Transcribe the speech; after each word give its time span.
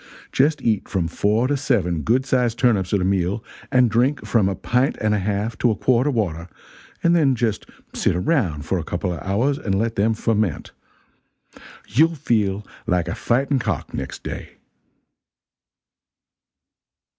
Just 0.31 0.63
eat 0.63 0.89
from 0.89 1.07
four 1.07 1.47
to 1.47 1.55
seven 1.55 2.01
good 2.01 2.25
sized 2.25 2.57
turnips 2.57 2.91
at 2.91 3.01
a 3.01 3.05
meal, 3.05 3.43
and 3.71 3.87
drink 3.87 4.25
from 4.25 4.49
a 4.49 4.55
pint 4.55 4.97
and 4.99 5.13
a 5.13 5.19
half 5.19 5.55
to 5.59 5.69
a 5.69 5.75
quart 5.75 6.07
of 6.07 6.15
water, 6.15 6.47
and 7.03 7.15
then 7.15 7.35
just 7.35 7.67
sit 7.93 8.15
around 8.15 8.65
a 8.71 8.83
couple 8.83 9.13
of 9.13 9.19
hours 9.21 9.59
and 9.59 9.75
let 9.77 9.97
them 9.97 10.15
ferment. 10.15 10.71
You'll 11.87 12.15
feel 12.15 12.65
like 12.87 13.07
a 13.07 13.13
fighting 13.13 13.59
cock 13.59 13.93
next 13.93 14.23
day." 14.23 14.53